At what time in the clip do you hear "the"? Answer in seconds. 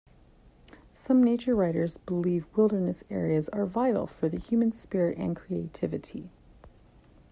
4.29-4.39